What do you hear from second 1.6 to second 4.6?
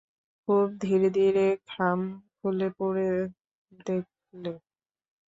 খাম খুলে পড়ে দেখলে।